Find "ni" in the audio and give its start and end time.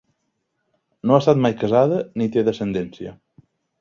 2.23-2.29